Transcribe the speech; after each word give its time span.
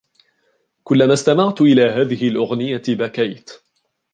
كلما 0.83 1.13
استمعت 1.13 1.61
إلى 1.61 1.81
هذه 1.81 2.27
الأغنية 2.27 2.81
بكيت. 2.89 3.51